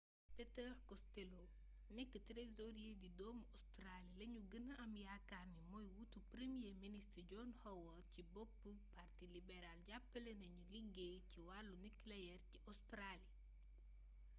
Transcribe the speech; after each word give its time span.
peter 0.35 0.69
costello 0.89 1.45
nekk 1.97 2.13
trésorier 2.29 2.93
di 3.03 3.09
doomu 3.19 3.43
australie 3.57 4.13
lañu 4.19 4.41
gëna 4.51 4.73
am 4.83 4.93
yaakaar 5.05 5.47
ni 5.53 5.61
mooy 5.71 5.87
wuutu 5.95 6.19
premier 6.33 6.75
ministre 6.85 7.21
john 7.31 7.49
howard 7.63 8.05
ci 8.13 8.21
boppu 8.35 8.69
parti 8.95 9.25
libéral 9.35 9.79
jàppale 9.89 10.33
na 10.41 10.47
ñiy 10.55 10.69
liggéey 10.73 11.17
ci 11.29 11.37
wàllu 11.47 11.75
nucléaire 11.85 12.37
ci 12.49 12.57
australie 12.69 13.31